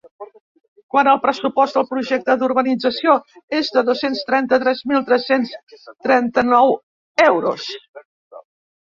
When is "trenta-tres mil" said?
4.29-5.03